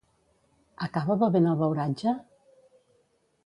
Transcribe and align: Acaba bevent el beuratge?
Acaba 0.87 1.17
bevent 1.25 1.49
el 1.51 1.61
beuratge? 1.61 2.17